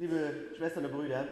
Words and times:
Liebe 0.00 0.32
Schwestern 0.56 0.84
und 0.84 0.92
Brüder, 0.92 1.26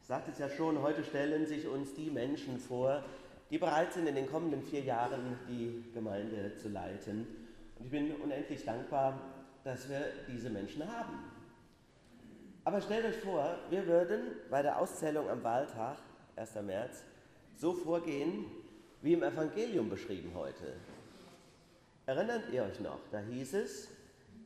ich 0.00 0.06
sagte 0.06 0.30
es 0.30 0.38
ja 0.38 0.48
schon, 0.48 0.80
heute 0.80 1.04
stellen 1.04 1.46
sich 1.46 1.68
uns 1.68 1.92
die 1.92 2.08
Menschen 2.08 2.58
vor, 2.58 3.04
die 3.50 3.58
bereit 3.58 3.92
sind, 3.92 4.06
in 4.06 4.14
den 4.14 4.26
kommenden 4.26 4.62
vier 4.62 4.80
Jahren 4.80 5.36
die 5.46 5.84
Gemeinde 5.92 6.56
zu 6.56 6.70
leiten. 6.70 7.26
Und 7.78 7.84
ich 7.84 7.90
bin 7.90 8.14
unendlich 8.14 8.64
dankbar, 8.64 9.20
dass 9.62 9.90
wir 9.90 10.06
diese 10.26 10.48
Menschen 10.48 10.90
haben. 10.90 11.18
Aber 12.64 12.80
stellt 12.80 13.04
euch 13.04 13.18
vor, 13.18 13.58
wir 13.68 13.86
würden 13.86 14.28
bei 14.48 14.62
der 14.62 14.80
Auszählung 14.80 15.28
am 15.28 15.44
Wahltag, 15.44 15.98
1. 16.36 16.54
März, 16.62 17.02
so 17.58 17.74
vorgehen, 17.74 18.46
wie 19.02 19.12
im 19.12 19.22
Evangelium 19.22 19.90
beschrieben 19.90 20.32
heute. 20.34 20.72
Erinnert 22.06 22.44
ihr 22.54 22.62
euch 22.62 22.80
noch? 22.80 23.00
Da 23.12 23.18
hieß 23.18 23.52
es, 23.52 23.88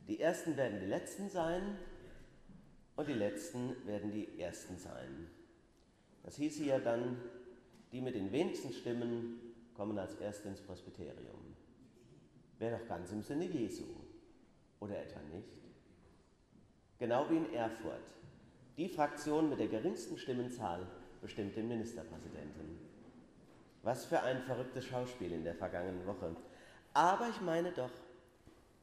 die 0.09 0.19
Ersten 0.19 0.57
werden 0.57 0.81
die 0.81 0.87
Letzten 0.87 1.29
sein 1.29 1.77
und 2.95 3.07
die 3.07 3.13
Letzten 3.13 3.75
werden 3.85 4.11
die 4.11 4.39
Ersten 4.39 4.77
sein. 4.77 5.27
Das 6.23 6.35
hieß 6.35 6.57
hier 6.57 6.79
dann, 6.79 7.17
die 7.91 8.01
mit 8.01 8.15
den 8.15 8.31
wenigsten 8.31 8.71
Stimmen 8.73 9.39
kommen 9.75 9.97
als 9.97 10.15
Erste 10.15 10.49
ins 10.49 10.61
Presbyterium. 10.61 11.55
Wäre 12.59 12.77
doch 12.77 12.87
ganz 12.87 13.11
im 13.11 13.23
Sinne 13.23 13.45
Jesu, 13.45 13.85
oder 14.79 14.97
etwa 14.99 15.19
nicht? 15.33 15.61
Genau 16.99 17.29
wie 17.29 17.37
in 17.37 17.53
Erfurt. 17.53 18.13
Die 18.77 18.89
Fraktion 18.89 19.49
mit 19.49 19.59
der 19.59 19.67
geringsten 19.67 20.17
Stimmenzahl 20.17 20.85
bestimmt 21.21 21.55
den 21.55 21.67
Ministerpräsidenten. 21.67 22.77
Was 23.83 24.05
für 24.05 24.21
ein 24.21 24.41
verrücktes 24.43 24.85
Schauspiel 24.85 25.31
in 25.31 25.43
der 25.43 25.55
vergangenen 25.55 26.05
Woche. 26.05 26.35
Aber 26.93 27.29
ich 27.29 27.41
meine 27.41 27.71
doch, 27.71 27.91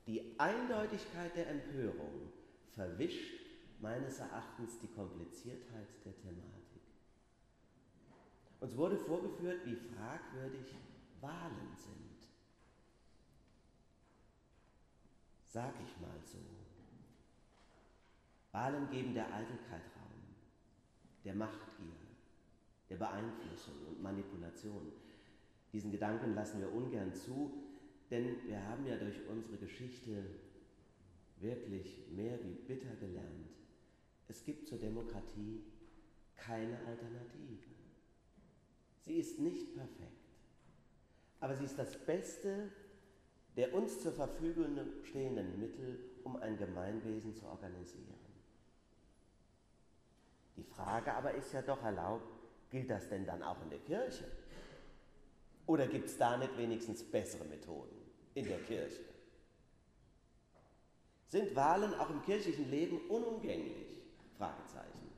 die 0.06 0.34
Eindeutigkeit 0.38 1.36
der 1.36 1.48
Empörung 1.50 2.32
verwischt 2.74 3.47
meines 3.80 4.18
Erachtens 4.18 4.78
die 4.78 4.88
Kompliziertheit 4.88 5.88
der 6.04 6.16
Thematik. 6.16 6.82
Uns 8.60 8.76
wurde 8.76 8.96
vorgeführt, 8.96 9.64
wie 9.64 9.76
fragwürdig 9.76 10.74
Wahlen 11.20 11.76
sind. 11.76 12.28
Sag 15.46 15.74
ich 15.82 16.00
mal 16.00 16.20
so. 16.24 16.38
Wahlen 18.52 18.90
geben 18.90 19.14
der 19.14 19.26
Eitelkeit 19.26 19.82
Raum, 19.96 20.34
der 21.24 21.34
Machtgier, 21.34 21.94
der 22.90 22.96
Beeinflussung 22.96 23.74
und 23.88 24.02
Manipulation. 24.02 24.92
Diesen 25.72 25.92
Gedanken 25.92 26.34
lassen 26.34 26.60
wir 26.60 26.72
ungern 26.72 27.14
zu, 27.14 27.52
denn 28.10 28.36
wir 28.46 28.62
haben 28.66 28.86
ja 28.86 28.96
durch 28.96 29.26
unsere 29.28 29.58
Geschichte 29.58 30.24
wirklich 31.40 32.08
mehr 32.10 32.38
wie 32.42 32.54
bitter 32.66 32.94
gelernt. 32.96 33.48
Es 34.28 34.44
gibt 34.44 34.68
zur 34.68 34.78
Demokratie 34.78 35.64
keine 36.36 36.78
Alternative. 36.86 37.66
Sie 39.00 39.14
ist 39.14 39.38
nicht 39.38 39.74
perfekt, 39.74 40.12
aber 41.40 41.56
sie 41.56 41.64
ist 41.64 41.78
das 41.78 41.96
Beste 42.04 42.70
der 43.58 43.74
uns 43.74 44.00
zur 44.00 44.12
Verfügung 44.12 44.78
stehenden 45.02 45.58
Mittel, 45.58 45.98
um 46.22 46.36
ein 46.36 46.56
Gemeinwesen 46.56 47.34
zu 47.34 47.44
organisieren. 47.44 48.14
Die 50.56 50.62
Frage 50.62 51.12
aber 51.12 51.34
ist 51.34 51.52
ja 51.52 51.62
doch 51.62 51.82
erlaubt, 51.82 52.24
gilt 52.70 52.88
das 52.88 53.08
denn 53.08 53.26
dann 53.26 53.42
auch 53.42 53.60
in 53.62 53.70
der 53.70 53.80
Kirche? 53.80 54.30
Oder 55.66 55.88
gibt 55.88 56.06
es 56.06 56.16
da 56.16 56.36
nicht 56.36 56.56
wenigstens 56.56 57.02
bessere 57.02 57.44
Methoden 57.46 57.96
in 58.34 58.46
der 58.46 58.60
Kirche? 58.60 59.00
Sind 61.26 61.56
Wahlen 61.56 61.94
auch 61.94 62.10
im 62.10 62.22
kirchlichen 62.22 62.70
Leben 62.70 63.00
unumgänglich? 63.08 63.97
Fragezeichen. 64.38 65.08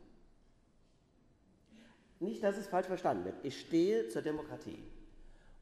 Nicht, 2.19 2.43
dass 2.43 2.57
es 2.57 2.67
falsch 2.67 2.87
verstanden 2.87 3.25
wird. 3.25 3.45
Ich 3.45 3.61
stehe 3.61 4.09
zur 4.09 4.23
Demokratie 4.23 4.83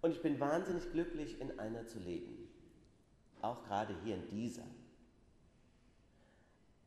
und 0.01 0.13
ich 0.13 0.23
bin 0.23 0.41
wahnsinnig 0.41 0.91
glücklich, 0.93 1.41
in 1.41 1.59
einer 1.59 1.87
zu 1.87 1.99
leben. 1.99 2.49
Auch 3.43 3.65
gerade 3.65 3.95
hier 4.05 4.17
in 4.17 4.29
dieser. 4.29 4.65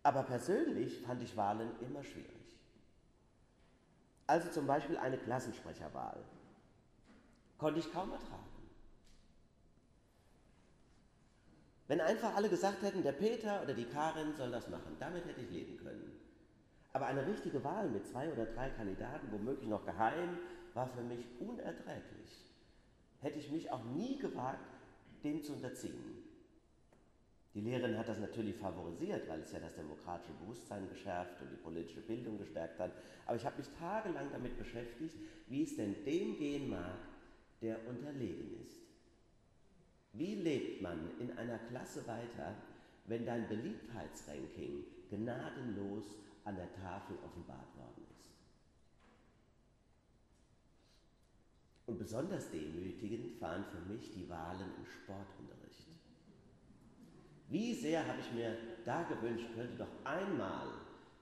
Aber 0.04 0.24
persönlich 0.24 1.00
fand 1.02 1.22
ich 1.22 1.38
Wahlen 1.38 1.70
immer 1.82 2.04
schwierig. 2.04 2.30
Also 4.28 4.50
zum 4.50 4.66
Beispiel 4.66 4.98
eine 4.98 5.18
Klassensprecherwahl 5.18 6.24
konnte 7.58 7.80
ich 7.80 7.92
kaum 7.92 8.12
ertragen. 8.12 8.52
Wenn 11.88 12.02
einfach 12.02 12.36
alle 12.36 12.50
gesagt 12.50 12.82
hätten, 12.82 13.04
der 13.04 13.12
Peter 13.12 13.62
oder 13.62 13.74
die 13.74 13.86
Karin 13.86 14.34
soll 14.36 14.50
das 14.50 14.70
machen, 14.70 14.96
damit 15.00 15.26
hätte 15.26 15.42
ich 15.42 15.52
leben 15.52 15.78
können. 15.78 16.31
Aber 16.94 17.06
eine 17.06 17.26
richtige 17.26 17.64
Wahl 17.64 17.90
mit 17.90 18.06
zwei 18.06 18.32
oder 18.32 18.46
drei 18.46 18.70
Kandidaten, 18.70 19.32
womöglich 19.32 19.70
noch 19.70 19.86
geheim, 19.86 20.38
war 20.74 20.88
für 20.88 21.02
mich 21.02 21.26
unerträglich. 21.40 22.52
Hätte 23.22 23.40
ich 23.40 23.52
mich 23.52 23.72
auch 23.72 23.84
nie 23.84 24.18
gewagt, 24.18 24.60
dem 25.24 25.42
zu 25.42 25.54
unterziehen. 25.54 26.24
Die 27.54 27.62
Lehrerin 27.62 27.98
hat 27.98 28.08
das 28.08 28.20
natürlich 28.20 28.56
favorisiert, 28.56 29.28
weil 29.28 29.42
es 29.42 29.52
ja 29.52 29.60
das 29.60 29.76
demokratische 29.76 30.34
Bewusstsein 30.42 30.88
geschärft 30.90 31.42
und 31.42 31.52
die 31.52 31.58
politische 31.58 32.00
Bildung 32.00 32.38
gestärkt 32.38 32.80
hat. 32.80 32.92
Aber 33.26 33.36
ich 33.36 33.46
habe 33.46 33.58
mich 33.58 33.68
tagelang 33.78 34.32
damit 34.32 34.58
beschäftigt, 34.58 35.16
wie 35.48 35.64
es 35.64 35.76
denn 35.76 35.96
dem 36.06 36.38
gehen 36.38 36.70
mag, 36.70 36.98
der 37.62 37.78
unterlegen 37.88 38.58
ist. 38.64 38.78
Wie 40.14 40.36
lebt 40.36 40.82
man 40.82 41.12
in 41.20 41.38
einer 41.38 41.58
Klasse 41.70 42.06
weiter, 42.08 42.56
wenn 43.06 43.26
dein 43.26 43.48
Beliebtheitsranking 43.48 44.86
gnadenlos 45.10 46.06
an 46.44 46.56
der 46.56 46.72
Tafel 46.74 47.18
offenbart 47.26 47.76
worden 47.78 48.06
ist? 48.10 48.22
Und 51.86 51.98
besonders 52.00 52.50
demütigend 52.50 53.42
waren 53.42 53.66
für 53.66 53.94
mich 53.94 54.14
die 54.14 54.30
Wahlen 54.30 54.72
im 54.78 54.86
Sportunterricht. 54.86 55.88
Wie 57.50 57.74
sehr 57.74 58.08
habe 58.08 58.20
ich 58.22 58.32
mir 58.32 58.56
da 58.86 59.04
gewünscht, 59.04 59.48
könnte 59.54 59.76
doch 59.76 60.06
einmal 60.06 60.68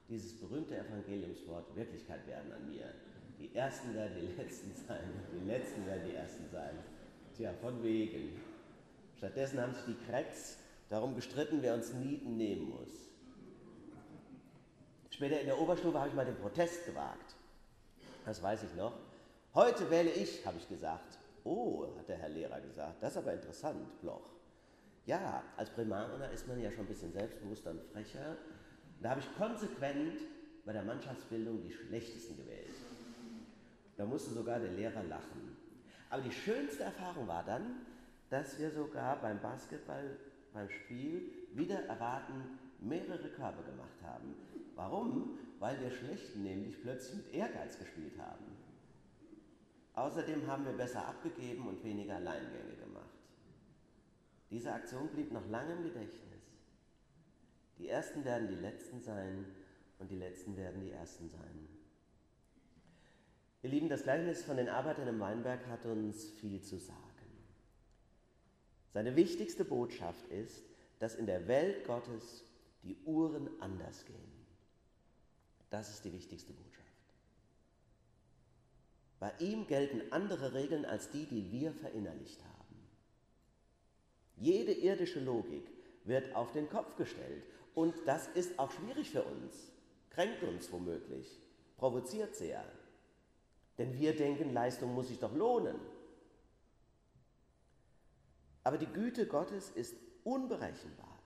dieses 0.08 0.40
berühmte 0.40 0.78
Evangeliumswort 0.78 1.75
Wirklichkeit 1.75 2.25
werden 2.28 2.52
an 2.52 2.69
mir. 2.69 2.94
Die 3.40 3.56
Ersten 3.56 3.96
werden 3.96 4.16
die 4.22 4.40
Letzten 4.40 4.72
sein, 4.75 5.09
die 5.34 5.47
Letzten 5.47 5.85
werden 5.88 6.08
die 6.08 6.16
Ersten 6.16 6.47
sein. 6.52 6.78
Tja, 7.35 7.53
von 7.53 7.81
wegen. 7.81 8.40
Stattdessen 9.18 9.59
haben 9.59 9.74
sich 9.74 9.85
die 9.85 10.06
Cracks 10.06 10.58
darum 10.90 11.16
gestritten, 11.16 11.62
wer 11.62 11.74
uns 11.74 11.94
Nieten 11.94 12.38
nehmen 12.38 12.69
muss. 12.69 13.09
Später 15.19 15.41
in 15.41 15.47
der 15.47 15.59
Oberstufe 15.59 16.00
habe 16.00 16.07
ich 16.07 16.16
mal 16.16 16.24
den 16.24 16.38
Protest 16.38 16.85
gewagt. 16.85 17.35
Das 18.25 18.41
weiß 18.41 18.63
ich 18.63 18.74
noch. 18.78 18.94
Heute 19.53 19.91
wähle 19.91 20.12
ich, 20.12 20.46
habe 20.46 20.57
ich 20.57 20.69
gesagt. 20.69 21.18
Oh, 21.44 21.88
hat 21.97 22.07
der 22.07 22.16
Herr 22.16 22.30
Lehrer 22.30 22.62
gesagt. 22.62 23.03
Das 23.03 23.12
ist 23.12 23.18
aber 23.18 23.34
interessant, 23.34 24.00
Bloch. 24.00 24.31
Ja, 25.06 25.44
als 25.58 25.72
Primarer 25.72 26.31
ist 26.31 26.47
man 26.47 26.62
ja 26.62 26.72
schon 26.72 26.85
ein 26.85 26.88
bisschen 26.88 27.12
selbstbewusster 27.12 27.72
und 27.72 27.81
frecher. 27.91 28.38
Da 29.02 29.09
habe 29.09 29.19
ich 29.19 29.38
konsequent 29.38 30.22
bei 30.63 30.72
der 30.72 30.84
Mannschaftsbildung 30.84 31.63
die 31.63 31.74
schlechtesten 31.74 32.38
gewählt. 32.38 32.78
Da 33.97 34.06
musste 34.06 34.34
sogar 34.34 34.62
der 34.62 34.72
Lehrer 34.72 35.03
lachen. 35.03 35.58
Aber 36.09 36.22
die 36.22 36.31
schönste 36.31 36.84
Erfahrung 36.84 37.28
war 37.28 37.44
dann, 37.44 37.85
dass 38.29 38.58
wir 38.58 38.72
sogar 38.72 39.18
beim 39.18 39.41
Basketball, 39.41 40.16
beim 40.53 40.69
Spiel, 40.69 41.29
wieder 41.56 41.84
erwarten 41.88 42.58
mehrere 42.79 43.28
Körbe 43.28 43.63
gemacht 43.63 44.02
haben. 44.02 44.34
Warum? 44.79 45.38
Weil 45.59 45.78
wir 45.81 45.91
Schlechten 45.91 46.41
nämlich 46.41 46.81
plötzlich 46.81 47.17
mit 47.17 47.34
Ehrgeiz 47.34 47.78
gespielt 47.78 48.17
haben. 48.17 48.45
Außerdem 49.94 50.47
haben 50.47 50.63
wir 50.63 50.72
besser 50.72 51.06
abgegeben 51.06 51.67
und 51.67 51.84
weniger 51.84 52.16
Alleingänge 52.16 52.78
gemacht. 52.78 53.19
Diese 54.50 54.72
Aktion 54.72 55.09
blieb 55.09 55.34
noch 55.34 55.45
lange 55.50 55.73
im 55.73 55.84
Gedächtnis. 55.84 56.44
Die 57.78 57.90
Ersten 57.90 58.23
werden 58.23 58.47
die 58.47 58.56
Letzten 58.56 59.01
sein 59.01 59.45
und 59.99 60.09
die 60.09 60.16
Letzten 60.16 60.55
werden 60.55 60.79
die 60.79 60.91
Ersten 60.91 61.28
sein. 61.28 61.67
Ihr 63.61 63.72
Lieben, 63.72 63.90
das 63.90 64.03
Gleichnis 64.03 64.43
von 64.43 64.55
den 64.55 64.70
Arbeitern 64.70 65.09
im 65.09 65.20
Weinberg 65.20 65.67
hat 65.67 65.85
uns 65.85 66.29
viel 66.29 66.61
zu 66.61 66.78
sagen. 66.78 66.99
Seine 68.93 69.17
wichtigste 69.17 69.66
Botschaft 69.66 70.25
ist, 70.29 70.64
dass 70.99 71.16
in 71.16 71.25
der 71.25 71.49
Welt 71.49 71.85
Gottes 71.85 72.46
die 72.84 72.96
Uhren 73.03 73.49
anders 73.59 74.05
gehen. 74.05 74.28
Das 75.70 75.90
ist 75.90 76.06
die 76.06 76.14
wichtigste 76.14 76.54
Botschaft. 76.54 76.80
Bei 79.20 79.32
ihm 79.40 79.68
gelten 79.68 80.12
andere 80.12 80.54
Regeln 80.54 80.86
als 80.86 81.12
die, 81.12 81.26
die 81.26 81.52
wir 81.52 81.74
verinnerlicht 81.74 82.42
haben. 82.44 82.60
Jede 84.38 84.72
irdische 84.72 85.20
Logik 85.20 85.70
wird 86.06 86.34
auf 86.36 86.52
den 86.54 86.70
Kopf 86.70 86.96
gestellt 86.96 87.44
und 87.76 87.94
das 88.06 88.28
ist 88.30 88.58
auch 88.58 88.72
schwierig 88.72 89.10
für 89.12 89.24
uns, 89.24 89.72
kränkt 90.10 90.44
uns 90.44 90.72
womöglich, 90.72 91.38
provoziert 91.78 92.36
sehr. 92.36 92.64
Denn 93.78 93.98
wir 93.98 94.16
denken, 94.16 94.54
Leistung 94.54 94.94
muss 94.94 95.10
sich 95.10 95.20
doch 95.20 95.34
lohnen. 95.34 95.76
Aber 98.64 98.78
die 98.78 98.88
Güte 98.88 99.26
Gottes 99.28 99.70
ist 99.70 99.96
unberechenbar. 100.24 101.20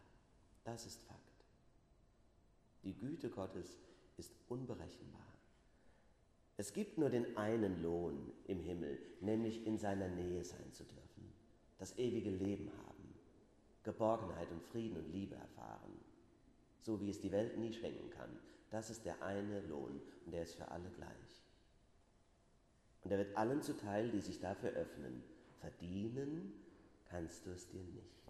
Das 0.64 0.86
ist 0.86 1.02
Fakt. 1.04 1.20
Die 2.84 2.94
Güte 2.94 3.30
Gottes 3.30 3.66
ist 3.66 3.93
unberechenbar. 4.48 5.22
Es 6.58 6.74
gibt 6.74 6.98
nur 6.98 7.10
den 7.10 7.36
einen 7.36 7.82
Lohn 7.82 8.32
im 8.46 8.60
Himmel, 8.60 9.00
nämlich 9.22 9.66
in 9.66 9.78
seiner 9.78 10.08
Nähe 10.08 10.44
sein 10.44 10.72
zu 10.72 10.84
dürfen, 10.84 11.34
das 11.80 11.98
ewige 11.98 12.30
Leben 12.30 12.72
haben, 12.86 13.16
Geborgenheit 13.84 14.52
und 14.52 14.64
Frieden 14.64 14.98
und 14.98 15.12
Liebe 15.12 15.36
erfahren, 15.36 16.00
so 16.82 17.02
wie 17.02 17.10
es 17.10 17.20
die 17.20 17.32
Welt 17.32 17.58
nie 17.58 17.74
schenken 17.74 18.10
kann. 18.12 18.30
Das 18.70 18.90
ist 18.90 19.06
der 19.06 19.22
eine 19.24 19.62
Lohn 19.68 20.00
und 20.26 20.32
der 20.32 20.44
ist 20.44 20.56
für 20.56 20.70
alle 20.70 20.90
gleich. 20.92 21.44
Und 23.04 23.12
er 23.12 23.18
wird 23.18 23.36
allen 23.36 23.62
zuteil, 23.62 24.10
die 24.12 24.22
sich 24.22 24.40
dafür 24.40 24.72
öffnen. 24.72 25.24
Verdienen 25.60 26.54
kannst 27.10 27.46
du 27.46 27.52
es 27.52 27.68
dir 27.68 27.84
nicht. 27.84 28.24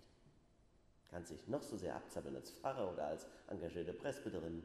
Kannst 1.10 1.32
dich 1.32 1.48
noch 1.48 1.62
so 1.62 1.78
sehr 1.78 1.96
abzappeln 1.96 2.36
als 2.36 2.52
Pfarrer 2.52 2.92
oder 2.92 3.08
als 3.08 3.28
engagierte 3.48 3.94
Presbyterin. 3.94 4.64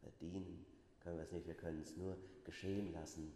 Verdienen 0.00 0.66
können 1.00 1.16
wir 1.16 1.24
es 1.24 1.32
nicht, 1.32 1.46
wir 1.46 1.54
können 1.54 1.80
es 1.80 1.96
nur 1.96 2.16
geschehen 2.44 2.92
lassen 2.92 3.32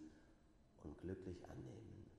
und 0.82 0.98
glücklich 1.00 1.44
annehmen. 1.48 2.10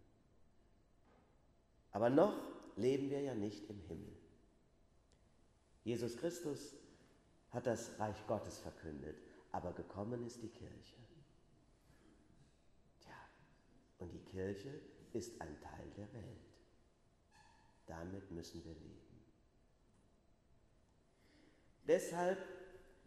Aber 1.91 2.09
noch 2.09 2.37
leben 2.75 3.09
wir 3.09 3.21
ja 3.21 3.33
nicht 3.33 3.69
im 3.69 3.79
Himmel. 3.81 4.15
Jesus 5.83 6.17
Christus 6.17 6.73
hat 7.51 7.67
das 7.67 7.97
Reich 7.99 8.17
Gottes 8.27 8.59
verkündet, 8.59 9.15
aber 9.51 9.71
gekommen 9.71 10.25
ist 10.25 10.41
die 10.41 10.49
Kirche. 10.49 10.97
Tja, 13.01 13.15
und 13.99 14.11
die 14.11 14.23
Kirche 14.31 14.81
ist 15.13 15.39
ein 15.39 15.61
Teil 15.61 15.89
der 15.95 16.11
Welt. 16.13 16.45
Damit 17.85 18.29
müssen 18.31 18.65
wir 18.65 18.73
leben. 18.73 19.05
Deshalb 21.87 22.39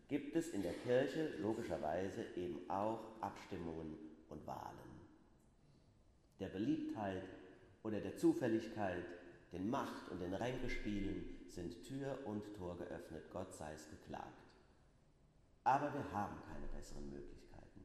gibt 0.08 0.34
es 0.34 0.49
in 0.49 0.62
der 0.62 0.72
Kirche 0.72 1.34
logischerweise 1.38 2.25
eben 2.34 2.69
auch 2.70 3.00
Abstimmungen 3.20 3.96
und 4.31 4.46
Wahlen. 4.46 4.88
Der 6.40 6.49
Beliebtheit 6.49 7.22
oder 7.82 8.00
der 8.00 8.16
Zufälligkeit, 8.16 9.05
den 9.52 9.69
Macht- 9.69 10.10
und 10.10 10.20
den 10.20 10.34
Ränkespielen 10.34 11.46
sind 11.49 11.84
Tür 11.84 12.19
und 12.25 12.43
Tor 12.56 12.76
geöffnet, 12.78 13.31
Gott 13.31 13.52
sei 13.55 13.72
es 13.75 13.88
geklagt. 13.90 14.46
Aber 15.64 15.93
wir 15.93 16.12
haben 16.12 16.37
keine 16.50 16.66
besseren 16.69 17.10
Möglichkeiten. 17.10 17.84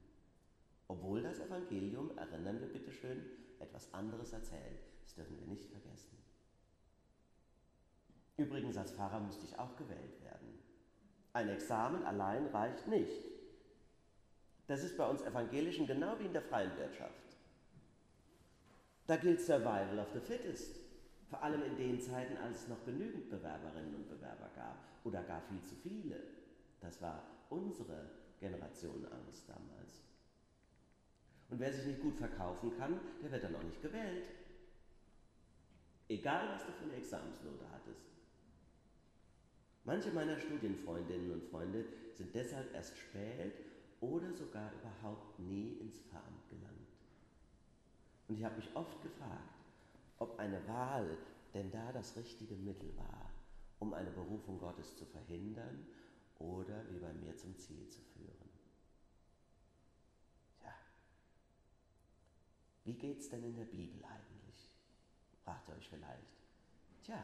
Obwohl 0.87 1.21
das 1.21 1.39
Evangelium, 1.39 2.17
erinnern 2.17 2.61
wir 2.61 2.67
bitte 2.67 2.91
schön, 2.91 3.25
etwas 3.59 3.93
anderes 3.93 4.31
erzählt. 4.31 4.79
Das 5.03 5.15
dürfen 5.15 5.37
wir 5.39 5.47
nicht 5.47 5.69
vergessen. 5.69 6.17
Übrigens, 8.37 8.77
als 8.77 8.91
Pfarrer 8.91 9.19
musste 9.19 9.45
ich 9.45 9.57
auch 9.59 9.75
gewählt 9.75 10.21
werden. 10.21 10.62
Ein 11.33 11.49
Examen 11.49 12.03
allein 12.05 12.45
reicht 12.47 12.87
nicht. 12.87 13.23
Das 14.67 14.83
ist 14.83 14.95
bei 14.97 15.07
uns 15.07 15.23
Evangelischen 15.23 15.87
genau 15.87 16.17
wie 16.19 16.25
in 16.25 16.33
der 16.33 16.43
freien 16.43 16.77
Wirtschaft. 16.77 17.37
Da 19.07 19.17
gilt 19.17 19.41
Survival 19.41 19.99
of 19.99 20.07
the 20.13 20.19
Fittest. 20.19 20.79
Vor 21.29 21.41
allem 21.41 21.63
in 21.63 21.75
den 21.75 21.99
Zeiten, 21.99 22.37
als 22.37 22.61
es 22.61 22.67
noch 22.67 22.85
genügend 22.85 23.29
Bewerberinnen 23.31 23.95
und 23.95 24.07
Bewerber 24.07 24.49
gab 24.55 24.77
oder 25.03 25.23
gar 25.23 25.41
viel 25.41 25.61
zu 25.63 25.75
viele. 25.75 26.21
Das 26.79 27.01
war 27.01 27.23
unsere 27.49 28.11
Generation 28.39 29.05
Angst 29.05 29.49
damals. 29.49 30.03
Und 31.49 31.59
wer 31.59 31.73
sich 31.73 31.85
nicht 31.85 32.01
gut 32.01 32.15
verkaufen 32.15 32.77
kann, 32.77 32.99
der 33.23 33.31
wird 33.31 33.43
dann 33.43 33.55
auch 33.55 33.63
nicht 33.63 33.81
gewählt. 33.81 34.25
Egal, 36.07 36.49
was 36.49 36.65
du 36.65 36.71
für 36.73 36.83
eine 36.83 36.95
Examensnote 36.95 37.65
hattest. 37.71 38.12
Manche 39.85 40.11
meiner 40.11 40.39
Studienfreundinnen 40.39 41.31
und 41.31 41.43
Freunde 41.43 41.85
sind 42.13 42.33
deshalb 42.33 42.73
erst 42.73 42.97
spät 42.97 43.53
oder 43.99 44.33
sogar 44.33 44.71
überhaupt 44.73 45.39
nie 45.39 45.73
ins 45.79 45.99
Pfarramt 45.99 46.49
gelangt. 46.49 46.73
Und 48.27 48.37
ich 48.37 48.43
habe 48.43 48.55
mich 48.55 48.73
oft 48.75 49.01
gefragt, 49.01 49.65
ob 50.19 50.39
eine 50.39 50.65
Wahl 50.67 51.17
denn 51.53 51.69
da 51.71 51.91
das 51.91 52.15
richtige 52.15 52.55
Mittel 52.55 52.95
war, 52.97 53.29
um 53.79 53.93
eine 53.93 54.11
Berufung 54.11 54.57
Gottes 54.57 54.95
zu 54.95 55.05
verhindern 55.05 55.85
oder 56.39 56.83
wie 56.89 56.99
bei 56.99 57.13
mir 57.13 57.35
zum 57.35 57.57
Ziel 57.57 57.89
zu 57.89 58.01
führen. 58.01 58.49
Tja, 60.59 60.73
wie 62.85 62.93
geht's 62.93 63.29
denn 63.29 63.43
in 63.43 63.55
der 63.55 63.65
Bibel 63.65 64.01
eigentlich? 64.05 64.69
fragt 65.43 65.67
ihr 65.67 65.75
euch 65.75 65.89
vielleicht. 65.89 66.37
Tja, 67.03 67.21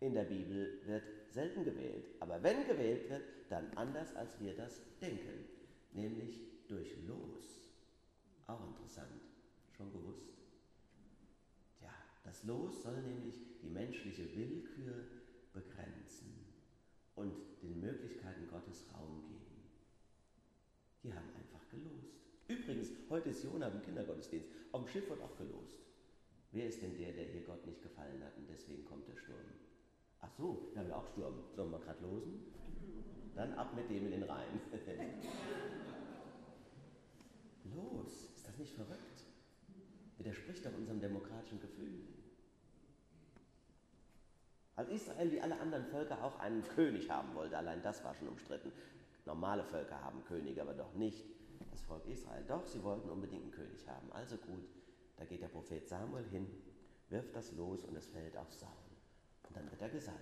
in 0.00 0.14
der 0.14 0.24
Bibel 0.24 0.80
wird 0.86 1.02
selten 1.30 1.64
gewählt, 1.64 2.04
aber 2.20 2.42
wenn 2.42 2.66
gewählt 2.66 3.08
wird, 3.10 3.22
dann 3.48 3.70
anders, 3.76 4.14
als 4.14 4.38
wir 4.40 4.54
das 4.54 4.80
denken, 5.00 5.44
nämlich 5.92 6.40
durch 6.68 6.96
Los. 7.06 7.70
Auch 8.46 8.66
interessant, 8.66 9.20
schon 9.76 9.92
gewusst? 9.92 10.28
Ja, 11.82 11.92
das 12.24 12.44
Los 12.44 12.82
soll 12.82 13.00
nämlich 13.02 13.34
die 13.62 13.68
menschliche 13.68 14.24
Willkür 14.36 15.04
begrenzen 15.52 16.46
und 17.14 17.34
den 17.62 17.80
Möglichkeiten 17.80 18.48
Gottes 18.48 18.84
Raum 18.94 19.22
geben. 19.26 19.48
Die 21.02 21.12
haben 21.12 21.28
einfach 21.36 21.68
gelost. 21.70 22.14
Übrigens, 22.46 22.90
heute 23.10 23.30
ist 23.30 23.44
Jona 23.44 23.68
im 23.68 23.82
Kindergottesdienst. 23.82 24.48
Auf 24.72 24.84
dem 24.84 24.88
Schiff 24.88 25.08
wird 25.10 25.20
auch 25.22 25.36
gelost. 25.36 25.78
Wer 26.52 26.68
ist 26.68 26.80
denn 26.80 26.96
der, 26.96 27.12
der 27.12 27.24
hier 27.24 27.42
Gott 27.42 27.66
nicht 27.66 27.82
gefallen 27.82 28.22
hat 28.24 28.36
und 28.36 28.48
deswegen 28.48 28.84
kommt 28.84 29.06
der 29.08 29.16
Sturm? 29.16 29.44
Ach 30.20 30.30
so, 30.36 30.68
wir 30.72 30.80
haben 30.80 30.88
ja 30.88 30.96
auch 30.96 31.06
Sturm. 31.06 31.34
Sollen 31.54 31.70
wir 31.70 31.78
gerade 31.78 32.02
losen? 32.02 32.40
Dann 33.34 33.54
ab 33.54 33.74
mit 33.74 33.88
dem 33.88 34.06
in 34.06 34.12
den 34.12 34.22
Rhein. 34.24 34.60
Los, 37.74 38.30
ist 38.34 38.48
das 38.48 38.58
nicht 38.58 38.74
verrückt? 38.74 39.24
Widerspricht 40.18 40.66
doch 40.66 40.74
unserem 40.76 41.00
demokratischen 41.00 41.60
Gefühl. 41.60 42.00
Als 44.74 44.88
Israel 44.90 45.30
wie 45.32 45.40
alle 45.40 45.58
anderen 45.60 45.84
Völker 45.86 46.22
auch 46.22 46.38
einen 46.38 46.62
König 46.62 47.10
haben 47.10 47.34
wollte, 47.34 47.56
allein 47.56 47.82
das 47.82 48.04
war 48.04 48.14
schon 48.14 48.28
umstritten. 48.28 48.72
Normale 49.26 49.64
Völker 49.64 50.00
haben 50.02 50.24
Könige, 50.24 50.62
aber 50.62 50.74
doch 50.74 50.94
nicht 50.94 51.24
das 51.70 51.82
Volk 51.82 52.06
Israel. 52.06 52.44
Doch, 52.46 52.64
sie 52.66 52.82
wollten 52.82 53.10
unbedingt 53.10 53.42
einen 53.42 53.52
König 53.52 53.88
haben. 53.88 54.10
Also 54.12 54.36
gut, 54.36 54.68
da 55.16 55.24
geht 55.24 55.42
der 55.42 55.48
Prophet 55.48 55.86
Samuel 55.88 56.24
hin, 56.30 56.46
wirft 57.10 57.34
das 57.34 57.52
los 57.52 57.84
und 57.84 57.96
es 57.96 58.06
fällt 58.06 58.36
auf 58.36 58.52
Saul. 58.54 58.87
Und 59.48 59.56
dann 59.56 59.70
wird 59.70 59.82
er 59.82 59.88
gesalbt. 59.88 60.20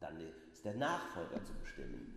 Dann 0.00 0.18
ist 0.52 0.64
der 0.64 0.74
Nachfolger 0.74 1.42
zu 1.44 1.52
bestimmen. 1.54 2.12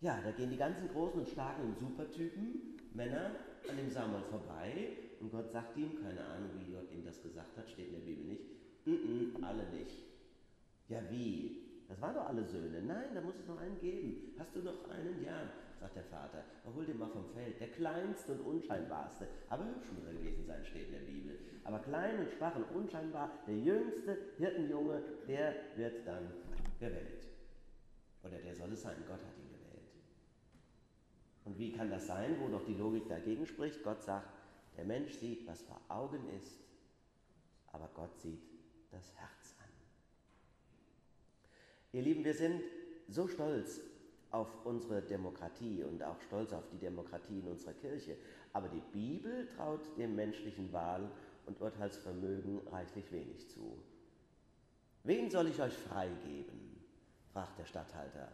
Ja, 0.00 0.20
da 0.22 0.30
gehen 0.30 0.50
die 0.50 0.56
ganzen 0.56 0.88
großen 0.88 1.20
und 1.20 1.28
starken 1.28 1.62
und 1.64 1.78
Supertypen, 1.78 2.78
Männer, 2.94 3.32
an 3.68 3.76
dem 3.76 3.90
Samuel 3.90 4.22
vorbei 4.30 4.96
und 5.20 5.30
Gott 5.30 5.52
sagt 5.52 5.76
ihm, 5.76 6.02
keine 6.02 6.24
Ahnung, 6.24 6.50
wie 6.58 6.72
Gott 6.72 6.90
ihm 6.90 7.04
das 7.04 7.22
gesagt 7.22 7.56
hat, 7.56 7.68
steht 7.68 7.88
in 7.88 7.94
der 7.94 8.00
Bibel 8.00 8.24
nicht, 8.24 8.42
mm 8.86 8.90
-mm, 8.90 9.44
alle 9.44 9.68
nicht. 9.70 9.98
Ja, 10.88 10.98
wie? 11.10 11.84
Das 11.88 12.00
waren 12.00 12.14
doch 12.14 12.26
alle 12.26 12.44
Söhne. 12.44 12.80
Nein, 12.82 13.14
da 13.14 13.20
muss 13.20 13.36
es 13.36 13.46
noch 13.46 13.58
einen 13.58 13.78
geben. 13.80 14.34
Hast 14.38 14.54
du 14.54 14.60
noch 14.60 14.88
einen? 14.88 15.22
Ja, 15.22 15.42
sagt 15.80 15.96
der 15.96 16.04
Vater. 16.04 16.44
Hol 16.74 16.84
den 16.84 16.98
mal 16.98 17.08
vom 17.08 17.24
Feld. 17.32 17.58
Der 17.58 17.68
kleinste 17.68 18.32
und 18.32 18.40
unscheinbarste. 18.40 19.26
Aber 19.48 19.64
hübsch 19.64 19.90
muss 19.92 20.04
er 20.06 20.12
gewesen 20.12 20.46
sein, 20.46 20.64
steht 20.64 20.88
in 20.88 20.92
der 20.92 21.00
Bibel. 21.00 21.38
Aber 21.64 21.78
klein 21.78 22.20
und 22.20 22.30
schwach 22.30 22.54
und 22.54 22.64
unscheinbar, 22.76 23.30
der 23.46 23.56
jüngste 23.56 24.18
Hirtenjunge, 24.36 25.02
der 25.26 25.54
wird 25.76 26.06
dann 26.06 26.30
gewählt. 26.78 27.26
Oder 28.22 28.38
der 28.38 28.54
soll 28.54 28.72
es 28.72 28.82
sein. 28.82 28.96
Gott 29.08 29.20
hat 29.20 29.38
ihn 29.38 29.48
gewählt. 29.48 29.88
Und 31.46 31.58
wie 31.58 31.72
kann 31.72 31.90
das 31.90 32.06
sein, 32.06 32.36
wo 32.40 32.48
doch 32.48 32.66
die 32.66 32.74
Logik 32.74 33.08
dagegen 33.08 33.46
spricht? 33.46 33.82
Gott 33.82 34.02
sagt, 34.02 34.28
der 34.76 34.84
Mensch 34.84 35.14
sieht, 35.14 35.46
was 35.46 35.62
vor 35.62 35.80
Augen 35.88 36.28
ist, 36.40 36.60
aber 37.72 37.88
Gott 37.94 38.18
sieht 38.20 38.42
das 38.90 39.12
Herz 39.16 39.54
an. 39.58 39.68
Ihr 41.92 42.02
Lieben, 42.02 42.24
wir 42.24 42.34
sind 42.34 42.62
so 43.08 43.26
stolz 43.26 43.80
auf 44.30 44.48
unsere 44.64 45.02
Demokratie 45.02 45.82
und 45.82 46.02
auch 46.02 46.20
stolz 46.22 46.52
auf 46.52 46.68
die 46.72 46.78
Demokratie 46.78 47.40
in 47.40 47.48
unserer 47.48 47.72
Kirche, 47.74 48.16
aber 48.52 48.68
die 48.68 48.82
Bibel 48.92 49.48
traut 49.56 49.80
dem 49.96 50.14
menschlichen 50.14 50.72
Wahl- 50.72 51.10
und 51.46 51.60
Urteilsvermögen 51.60 52.66
reichlich 52.68 53.10
wenig 53.10 53.48
zu. 53.48 53.76
Wen 55.04 55.30
soll 55.30 55.48
ich 55.48 55.60
euch 55.60 55.74
freigeben? 55.74 56.70
fragt 57.32 57.58
der 57.58 57.64
Statthalter. 57.64 58.28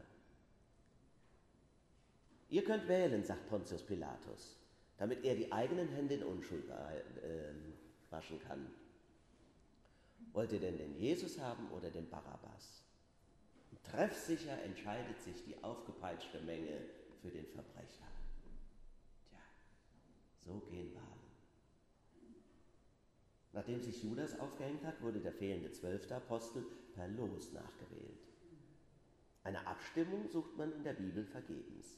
Ihr 2.49 2.65
könnt 2.65 2.89
wählen, 2.89 3.25
sagt 3.25 3.49
Pontius 3.49 3.83
Pilatus, 3.83 4.57
damit 4.99 5.25
er 5.25 5.35
die 5.35 5.53
eigenen 5.53 5.89
Hände 5.89 6.15
in 6.15 6.23
Unschuld 6.23 6.69
äh, 6.69 7.53
waschen 8.11 8.41
kann. 8.41 8.67
Wollt 10.33 10.53
ihr 10.53 10.61
denn 10.61 10.79
den 10.79 10.95
Jesus 10.97 11.39
haben 11.39 11.71
oder 11.71 11.91
den 11.91 12.09
Barabbas? 12.09 12.86
Treffsicher 13.83 14.63
entscheidet 14.63 15.21
sich 15.23 15.45
die 15.45 15.63
aufgepeitschte 15.63 16.41
Menge 16.41 16.81
für 17.23 17.31
den 17.31 17.47
Verbrecher. 17.47 18.07
Tja, 19.29 19.39
so 20.45 20.61
gehen 20.71 20.95
Wahlen. 20.95 21.17
Nachdem 23.53 23.81
sich 23.81 24.03
Judas 24.03 24.39
aufgehängt 24.39 24.85
hat, 24.85 25.01
wurde 25.01 25.21
der 25.21 25.33
fehlende 25.33 25.73
zwölfte 25.73 26.17
Apostel 26.17 26.65
per 26.95 27.09
Los 27.09 27.53
nachgewählt. 27.53 28.21
Eine 29.45 29.67
Abstimmung 29.67 30.29
sucht 30.29 30.57
man 30.59 30.73
in 30.73 30.83
der 30.83 30.93
Bibel 30.93 31.25
vergebens. 31.25 31.97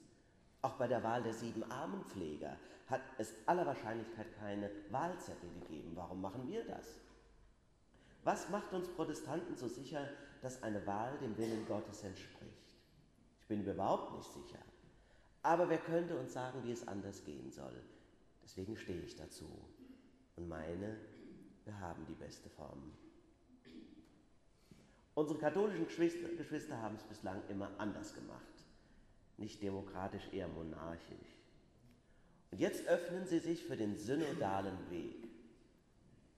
Auch 0.62 0.74
bei 0.74 0.86
der 0.86 1.02
Wahl 1.02 1.22
der 1.22 1.34
sieben 1.34 1.64
Armenpfleger 1.70 2.56
hat 2.88 3.00
es 3.18 3.32
aller 3.46 3.66
Wahrscheinlichkeit 3.66 4.26
keine 4.38 4.70
Wahlzettel 4.90 5.50
gegeben. 5.60 5.92
Warum 5.94 6.20
machen 6.20 6.46
wir 6.46 6.64
das? 6.64 7.00
Was 8.24 8.48
macht 8.50 8.72
uns 8.72 8.88
Protestanten 8.88 9.56
so 9.56 9.68
sicher, 9.68 10.08
dass 10.42 10.62
eine 10.62 10.86
Wahl 10.86 11.16
dem 11.18 11.36
Willen 11.36 11.66
Gottes 11.66 12.02
entspricht? 12.02 12.68
Ich 13.40 13.46
bin 13.46 13.64
überhaupt 13.64 14.16
nicht 14.16 14.32
sicher. 14.32 14.62
Aber 15.42 15.68
wer 15.68 15.78
könnte 15.78 16.18
uns 16.18 16.32
sagen, 16.32 16.62
wie 16.64 16.72
es 16.72 16.86
anders 16.86 17.24
gehen 17.24 17.50
soll? 17.50 17.82
Deswegen 18.42 18.76
stehe 18.76 19.00
ich 19.00 19.16
dazu 19.16 19.48
und 20.36 20.48
meine, 20.48 20.96
wir 21.64 21.78
haben 21.80 22.06
die 22.06 22.14
beste 22.14 22.48
Form. 22.50 22.92
Unsere 25.14 25.38
katholischen 25.38 25.86
Geschwister, 25.86 26.28
Geschwister 26.36 26.80
haben 26.80 26.94
es 26.94 27.02
bislang 27.02 27.42
immer 27.48 27.70
anders 27.78 28.14
gemacht. 28.14 28.64
Nicht 29.36 29.62
demokratisch, 29.62 30.28
eher 30.32 30.48
monarchisch. 30.48 31.38
Und 32.50 32.60
jetzt 32.60 32.86
öffnen 32.86 33.26
sie 33.26 33.40
sich 33.40 33.64
für 33.64 33.76
den 33.76 33.96
synodalen 33.96 34.90
Weg. 34.90 35.28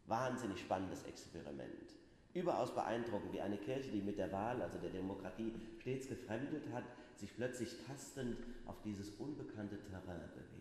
Wahnsinnig 0.06 0.60
spannendes 0.60 1.02
Experiment. 1.04 1.94
Überaus 2.34 2.74
beeindruckend, 2.74 3.32
wie 3.32 3.40
eine 3.40 3.56
Kirche, 3.56 3.90
die 3.90 4.02
mit 4.02 4.18
der 4.18 4.30
Wahl, 4.30 4.62
also 4.62 4.78
der 4.78 4.90
Demokratie, 4.90 5.52
stets 5.80 6.08
gefremdet 6.08 6.64
hat, 6.72 6.84
sich 7.16 7.34
plötzlich 7.34 7.76
tastend 7.86 8.38
auf 8.66 8.80
dieses 8.82 9.10
unbekannte 9.18 9.78
Terrain 9.82 10.30
bewegt. 10.34 10.60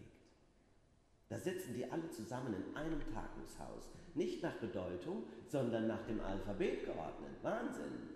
Da 1.30 1.38
sitzen 1.38 1.76
die 1.76 1.90
alle 1.90 2.10
zusammen 2.10 2.56
in 2.56 2.76
einem 2.76 3.00
Tagungshaus, 3.14 3.92
nicht 4.16 4.42
nach 4.42 4.56
Bedeutung, 4.56 5.24
sondern 5.48 5.88
nach 5.88 6.04
dem 6.08 6.20
Alphabet 6.22 6.86
geordnet. 6.86 7.32
Wahnsinn! 7.44 8.10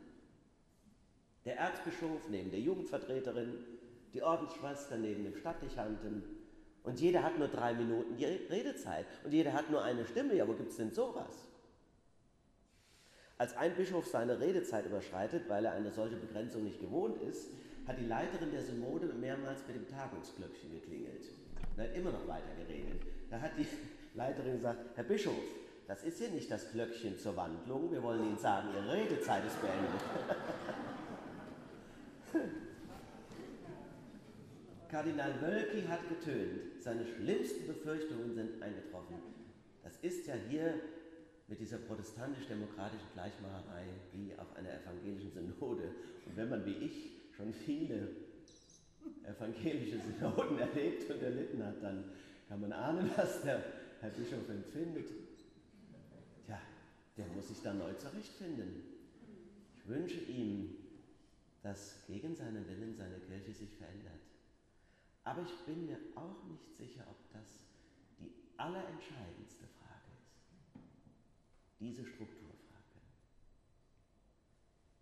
Der 1.45 1.57
Erzbischof 1.57 2.27
neben 2.29 2.49
der 2.49 2.59
Jugendvertreterin, 2.59 3.53
die 4.13 4.23
Ordensschwester 4.23 4.97
neben 4.97 5.23
dem 5.23 5.35
Stadtdechanten 5.35 6.23
und 6.83 6.99
jeder 6.99 7.23
hat 7.23 7.37
nur 7.37 7.47
drei 7.47 7.73
Minuten 7.73 8.15
Redezeit 8.15 9.05
und 9.23 9.31
jeder 9.31 9.53
hat 9.53 9.69
nur 9.69 9.83
eine 9.83 10.05
Stimme. 10.05 10.35
Ja, 10.35 10.47
wo 10.47 10.53
gibt 10.53 10.71
es 10.71 10.77
denn 10.77 10.91
sowas? 10.91 11.47
Als 13.37 13.57
ein 13.57 13.75
Bischof 13.75 14.07
seine 14.07 14.39
Redezeit 14.39 14.85
überschreitet, 14.85 15.49
weil 15.49 15.65
er 15.65 15.73
eine 15.73 15.91
solche 15.91 16.15
Begrenzung 16.15 16.63
nicht 16.63 16.79
gewohnt 16.79 17.21
ist, 17.23 17.49
hat 17.87 17.99
die 17.99 18.05
Leiterin 18.05 18.51
der 18.51 18.61
Synode 18.61 19.07
mehrmals 19.07 19.65
mit 19.67 19.75
dem 19.75 19.87
Tagungsglöckchen 19.87 20.71
geklingelt. 20.71 21.25
Und 21.75 21.83
hat 21.83 21.95
immer 21.95 22.11
noch 22.11 22.27
weiter 22.27 22.53
geredet. 22.57 23.01
Da 23.29 23.41
hat 23.41 23.51
die 23.57 23.65
Leiterin 24.17 24.57
gesagt, 24.57 24.79
Herr 24.95 25.03
Bischof, 25.03 25.33
das 25.87 26.03
ist 26.03 26.19
hier 26.19 26.29
nicht 26.29 26.49
das 26.49 26.71
Glöckchen 26.71 27.17
zur 27.17 27.35
Wandlung, 27.35 27.91
wir 27.91 28.01
wollen 28.01 28.23
Ihnen 28.23 28.37
sagen, 28.37 28.69
Ihre 28.73 28.93
Redezeit 28.93 29.43
ist 29.45 29.59
beendet. 29.61 30.01
Kardinal 34.89 35.41
Wölki 35.41 35.87
hat 35.87 36.07
getönt, 36.07 36.81
seine 36.81 37.03
schlimmsten 37.03 37.65
Befürchtungen 37.65 38.33
sind 38.35 38.61
eingetroffen. 38.61 39.15
Das 39.83 39.97
ist 39.97 40.27
ja 40.27 40.35
hier 40.49 40.75
mit 41.47 41.59
dieser 41.59 41.77
protestantisch-demokratischen 41.77 43.07
Gleichmacherei 43.13 43.85
wie 44.13 44.33
auf 44.35 44.55
einer 44.55 44.69
evangelischen 44.81 45.31
Synode. 45.31 45.91
Und 46.25 46.37
wenn 46.37 46.49
man 46.49 46.65
wie 46.65 46.77
ich 46.85 47.11
schon 47.35 47.53
viele 47.53 48.09
evangelische 49.23 49.99
Synoden 49.99 50.59
erlebt 50.59 51.09
und 51.09 51.21
erlitten 51.21 51.63
hat, 51.63 51.81
dann 51.81 52.11
kann 52.47 52.61
man 52.61 52.71
ahnen, 52.71 53.09
was 53.17 53.41
der 53.41 53.63
Herr 53.99 54.09
Bischof 54.09 54.47
empfindet. 54.49 55.09
Tja, 56.45 56.59
der 57.17 57.27
muss 57.27 57.47
sich 57.47 57.61
da 57.61 57.73
neu 57.73 57.93
zurechtfinden. 57.93 58.83
Ich 59.75 59.87
wünsche 59.87 60.19
ihm, 60.19 60.75
dass 61.61 62.05
gegen 62.07 62.35
seinen 62.35 62.67
Willen 62.67 62.93
seine 62.95 63.19
Kirche 63.19 63.53
sich 63.53 63.75
verändert. 63.75 64.19
Aber 65.23 65.41
ich 65.41 65.65
bin 65.65 65.85
mir 65.85 65.97
auch 66.15 66.43
nicht 66.49 66.75
sicher, 66.77 67.05
ob 67.09 67.17
das 67.31 67.59
die 68.19 68.31
allerentscheidendste 68.57 69.65
Frage 69.67 69.79
ist. 69.79 69.82
Diese 71.83 72.05
Strukturfrage. 72.05 73.01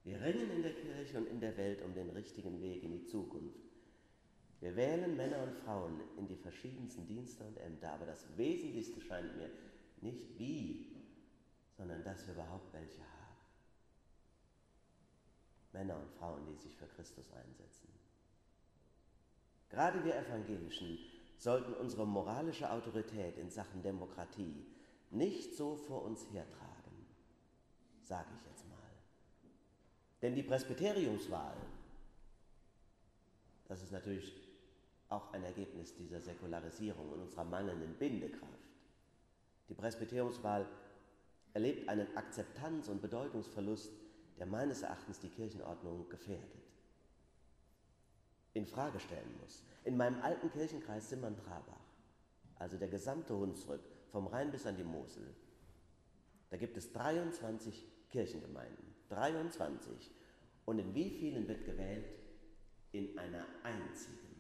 Wir 0.03 0.19
ringen 0.19 0.50
in 0.50 0.63
der 0.63 0.73
Kirche 0.73 1.19
und 1.19 1.27
in 1.27 1.39
der 1.39 1.55
Welt 1.55 1.83
um 1.83 1.93
den 1.93 2.09
richtigen 2.09 2.59
Weg 2.59 2.81
in 2.81 2.91
die 2.91 3.05
Zukunft. 3.05 3.59
Wir 4.61 4.75
wählen 4.75 5.15
Männer 5.15 5.43
und 5.43 5.53
Frauen 5.53 6.01
in 6.17 6.27
die 6.27 6.38
verschiedensten 6.38 7.05
Dienste 7.05 7.43
und 7.43 7.57
Ämter, 7.57 7.93
aber 7.93 8.07
das 8.07 8.25
Wesentlichste 8.35 9.00
scheint 9.00 9.38
mir 9.38 9.51
nicht 10.01 10.39
wie, 10.39 10.88
sondern 11.77 12.03
dass 12.03 12.25
wir 12.25 12.33
überhaupt 12.33 12.73
welche 12.73 13.01
haben. 13.01 13.38
Männer 15.73 16.00
und 16.00 16.09
Frauen, 16.17 16.47
die 16.47 16.57
sich 16.57 16.75
für 16.75 16.88
Christus 16.88 17.31
einsetzen. 17.31 17.89
Gerade 19.69 20.03
wir 20.03 20.15
Evangelischen 20.15 20.97
sollten 21.38 21.75
unsere 21.75 22.07
moralische 22.07 22.71
Autorität 22.71 23.38
in 23.38 23.51
Sachen 23.51 23.83
Demokratie 23.83 24.65
nicht 25.11 25.55
so 25.55 25.75
vor 25.75 26.03
uns 26.03 26.25
hertragen, 26.31 26.70
sage 28.11 28.27
ich 28.37 28.45
jetzt 28.45 28.67
mal. 28.67 28.91
Denn 30.21 30.35
die 30.35 30.43
Presbyteriumswahl, 30.43 31.55
das 33.69 33.81
ist 33.81 33.93
natürlich 33.93 34.33
auch 35.07 35.31
ein 35.31 35.45
Ergebnis 35.45 35.95
dieser 35.95 36.19
Säkularisierung 36.19 37.09
und 37.09 37.21
unserer 37.21 37.45
mangelnden 37.45 37.93
Bindekraft. 37.95 38.67
Die 39.69 39.73
Presbyteriumswahl 39.73 40.67
erlebt 41.53 41.87
einen 41.87 42.07
Akzeptanz- 42.17 42.89
und 42.89 43.01
Bedeutungsverlust, 43.01 43.91
der 44.37 44.45
meines 44.45 44.81
Erachtens 44.81 45.21
die 45.21 45.29
Kirchenordnung 45.29 46.09
gefährdet, 46.09 46.65
in 48.53 48.65
Frage 48.65 48.99
stellen 48.99 49.39
muss. 49.41 49.63
In 49.85 49.95
meinem 49.95 50.21
alten 50.21 50.51
Kirchenkreis 50.51 51.09
Simmern-Trabach, 51.09 51.85
also 52.59 52.77
der 52.77 52.89
gesamte 52.89 53.33
Hunsrück, 53.33 53.81
vom 54.11 54.27
Rhein 54.27 54.51
bis 54.51 54.65
an 54.65 54.75
die 54.75 54.83
Mosel, 54.83 55.33
da 56.49 56.57
gibt 56.57 56.75
es 56.75 56.91
23 56.91 57.87
Kirchengemeinden. 58.11 58.93
23. 59.09 60.11
Und 60.65 60.79
in 60.79 60.93
wie 60.93 61.09
vielen 61.09 61.47
wird 61.47 61.65
gewählt? 61.65 62.05
In 62.91 63.17
einer 63.17 63.45
einzigen. 63.63 64.31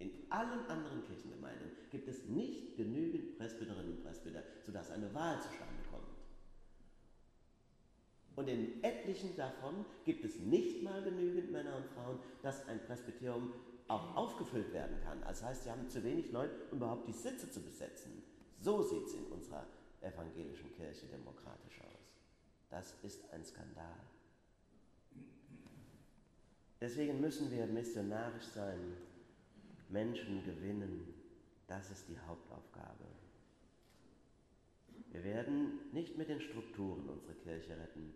In 0.00 0.10
allen 0.30 0.66
anderen 0.66 1.02
Kirchengemeinden 1.04 1.70
gibt 1.90 2.08
es 2.08 2.24
nicht 2.24 2.76
genügend 2.76 3.36
Presbyterinnen 3.36 3.96
und 3.96 4.04
Presbyter, 4.04 4.42
sodass 4.64 4.90
eine 4.90 5.12
Wahl 5.14 5.40
zustande 5.40 5.82
kommt. 5.90 6.06
Und 8.36 8.48
in 8.48 8.84
etlichen 8.84 9.34
davon 9.34 9.84
gibt 10.04 10.24
es 10.24 10.38
nicht 10.38 10.84
mal 10.84 11.02
genügend 11.02 11.50
Männer 11.50 11.76
und 11.76 11.86
Frauen, 11.86 12.20
dass 12.42 12.66
ein 12.68 12.80
Presbyterium 12.84 13.52
auch 13.88 14.14
aufgefüllt 14.14 14.72
werden 14.72 14.96
kann. 15.02 15.20
Das 15.22 15.42
heißt, 15.42 15.64
sie 15.64 15.70
haben 15.70 15.88
zu 15.88 16.04
wenig 16.04 16.30
Leute, 16.30 16.54
um 16.70 16.78
überhaupt 16.78 17.08
die 17.08 17.12
Sitze 17.12 17.50
zu 17.50 17.60
besetzen. 17.60 18.22
So 18.60 18.82
sieht 18.82 19.06
es 19.06 19.14
in 19.14 19.24
unserer 19.26 19.66
evangelischen 20.00 20.72
Kirche 20.74 21.06
demokratisch 21.06 21.80
aus. 21.80 21.97
Das 22.70 22.94
ist 23.02 23.30
ein 23.32 23.44
Skandal. 23.44 24.00
Deswegen 26.80 27.20
müssen 27.20 27.50
wir 27.50 27.66
missionarisch 27.66 28.46
sein 28.54 28.96
Menschen 29.88 30.44
gewinnen, 30.44 31.14
das 31.66 31.90
ist 31.90 32.08
die 32.08 32.18
Hauptaufgabe. 32.26 33.04
Wir 35.10 35.24
werden 35.24 35.80
nicht 35.92 36.16
mit 36.16 36.28
den 36.28 36.40
Strukturen 36.40 37.08
unsere 37.08 37.34
Kirche 37.34 37.76
retten, 37.76 38.12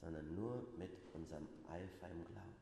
sondern 0.00 0.34
nur 0.34 0.68
mit 0.78 0.90
unserem 1.14 1.48
Eifer 1.68 2.10
im 2.10 2.24
Glauben. 2.26 2.56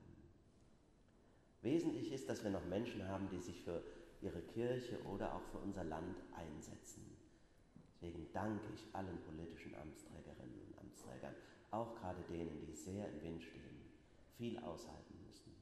Wesentlich 1.63 2.13
ist, 2.13 2.29
dass 2.29 2.45
wir 2.45 2.51
noch 2.51 2.65
Menschen 2.67 3.07
haben, 3.09 3.29
die 3.31 3.41
sich 3.41 3.61
für 3.63 3.83
ihre 4.21 4.41
Kirche 4.41 5.03
oder 5.05 5.35
auch 5.35 5.43
für 5.51 5.59
unser 5.59 5.85
Land 5.85 6.17
einsetzen. 6.35 7.05
Deswegen 7.95 8.29
danke 8.33 8.67
ich 8.75 8.95
allen 8.95 9.19
politischen 9.23 9.75
Amtsträgerinnen 9.75 10.54
und 11.05 11.13
Amtsträgern, 11.13 11.35
auch 11.71 11.95
gerade 11.97 12.23
denen, 12.29 12.61
die 12.67 12.73
sehr 12.73 13.09
im 13.09 13.23
Wind 13.23 13.43
stehen, 13.43 13.91
viel 14.37 14.59
aushalten 14.59 15.15
müssen. 15.27 15.53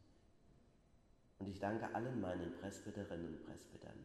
Und 1.39 1.49
ich 1.49 1.59
danke 1.59 1.95
allen 1.95 2.21
meinen 2.21 2.53
Presbyterinnen 2.61 3.35
und 3.35 3.47
Presbytern, 3.47 3.99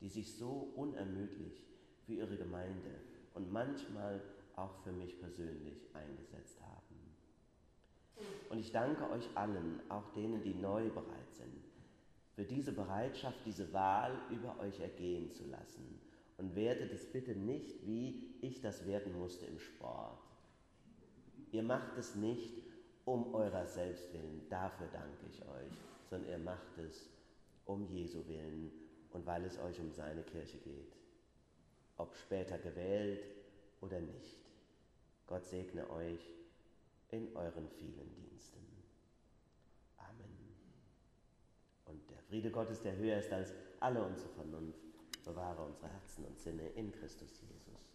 die 0.00 0.08
sich 0.08 0.36
so 0.36 0.72
unermüdlich 0.76 1.64
für 2.04 2.14
ihre 2.14 2.36
Gemeinde 2.36 3.00
und 3.34 3.52
manchmal 3.52 4.20
auch 4.56 4.76
für 4.82 4.92
mich 4.92 5.18
persönlich 5.18 5.88
eingesetzt 5.94 6.60
haben. 6.60 6.80
Und 8.50 8.58
ich 8.58 8.70
danke 8.70 9.08
euch 9.10 9.28
allen, 9.34 9.80
auch 9.88 10.12
denen, 10.12 10.42
die 10.42 10.54
neu 10.54 10.90
bereit 10.90 11.32
sind, 11.32 11.64
für 12.34 12.44
diese 12.44 12.72
Bereitschaft, 12.72 13.38
diese 13.46 13.72
Wahl 13.72 14.12
über 14.30 14.58
euch 14.60 14.78
ergehen 14.80 15.30
zu 15.30 15.46
lassen. 15.46 16.00
Und 16.38 16.54
wertet 16.56 16.92
es 16.92 17.10
bitte 17.10 17.34
nicht, 17.34 17.86
wie 17.86 18.36
ich 18.40 18.60
das 18.60 18.86
werden 18.86 19.18
musste 19.18 19.46
im 19.46 19.58
Sport. 19.58 20.31
Ihr 21.52 21.62
macht 21.62 21.96
es 21.96 22.16
nicht 22.16 22.52
um 23.04 23.34
eurer 23.34 23.66
selbst 23.66 24.12
willen, 24.12 24.46
dafür 24.48 24.88
danke 24.92 25.26
ich 25.30 25.40
euch 25.42 25.78
sondern 26.12 26.30
er 26.30 26.38
macht 26.40 26.76
es 26.76 27.08
um 27.64 27.86
Jesu 27.86 28.26
willen 28.28 28.70
und 29.12 29.24
weil 29.24 29.46
es 29.46 29.58
euch 29.58 29.80
um 29.80 29.90
seine 29.90 30.22
Kirche 30.22 30.58
geht. 30.58 30.92
Ob 31.96 32.14
später 32.14 32.58
gewählt 32.58 33.24
oder 33.80 33.98
nicht. 33.98 34.36
Gott 35.26 35.46
segne 35.46 35.88
euch 35.88 36.20
in 37.08 37.34
euren 37.34 37.66
vielen 37.70 38.14
Diensten. 38.14 38.58
Und 41.86 42.10
der 42.10 42.18
Friede 42.28 42.50
Gottes, 42.50 42.82
der 42.82 42.94
höher 42.96 43.18
ist 43.18 43.32
als 43.32 43.54
alle 43.80 44.04
unsere 44.04 44.28
Vernunft, 44.30 44.84
bewahre 45.24 45.64
unsere 45.64 45.88
Herzen 45.88 46.26
und 46.26 46.38
Sinne 46.38 46.68
in 46.70 46.92
Christus 46.92 47.40
Jesus. 47.40 47.91